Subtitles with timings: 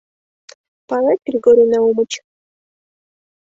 [0.87, 2.11] Палет, Григорий Наумыч.